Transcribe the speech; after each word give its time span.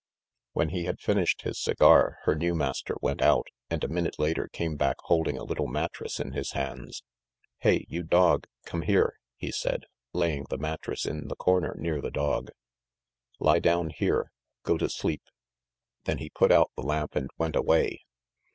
When 0.53 0.69
he 0.69 0.85
had 0.85 0.99
finished 0.99 1.43
his 1.43 1.59
cigar 1.61 2.17
her 2.23 2.33
new 2.33 2.55
master 2.55 2.95
went 3.03 3.21
out, 3.21 3.45
and 3.69 3.83
a 3.83 3.87
minute 3.87 4.17
later 4.17 4.49
came 4.51 4.75
back 4.75 4.95
holding 5.03 5.37
a 5.37 5.43
little 5.43 5.67
mattress 5.67 6.19
in 6.19 6.31
his 6.31 6.53
hands. 6.53 7.03
"Hey, 7.59 7.85
you 7.87 8.01
dog, 8.01 8.47
come 8.65 8.81
here!" 8.81 9.13
he 9.37 9.51
said, 9.51 9.85
laying 10.11 10.47
the 10.49 10.57
mattress 10.57 11.05
in 11.05 11.27
the 11.27 11.35
corner 11.35 11.75
near 11.77 12.01
the 12.01 12.09
dog. 12.09 12.49
"Lie 13.37 13.59
down 13.59 13.91
here, 13.91 14.31
go 14.63 14.75
to 14.75 14.89
sleep!" 14.89 15.21
Then 16.05 16.17
he 16.17 16.31
put 16.31 16.51
out 16.51 16.71
the 16.75 16.81
lamp 16.81 17.15
and 17.15 17.29
went 17.37 17.55
away. 17.55 17.99